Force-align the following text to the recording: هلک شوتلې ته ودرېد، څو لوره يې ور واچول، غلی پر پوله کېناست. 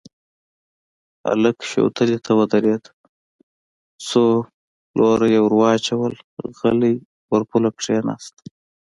هلک 1.27 1.57
شوتلې 1.71 2.17
ته 2.25 2.31
ودرېد، 2.39 2.83
څو 4.07 4.23
لوره 4.97 5.27
يې 5.33 5.39
ور 5.43 5.53
واچول، 5.61 6.13
غلی 6.59 6.93
پر 7.27 7.41
پوله 7.49 7.69
کېناست. 7.81 8.35